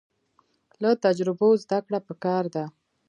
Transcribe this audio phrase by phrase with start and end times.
[0.81, 2.65] له تجربو زده کړه پکار ده